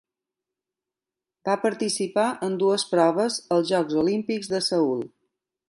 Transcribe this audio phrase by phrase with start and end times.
[1.49, 5.07] Va participar en dues proves als Jocs Olímpics de Seül.